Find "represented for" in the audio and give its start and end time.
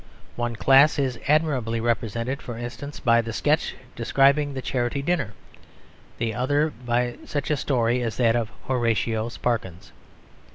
1.79-2.57